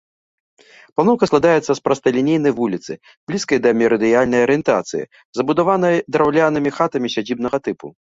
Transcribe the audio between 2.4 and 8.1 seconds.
вуліцы, блізкай да мерыдыянальнай арыентацыі, забудаванай драўлянымі хатамі сядзібнага тыпу.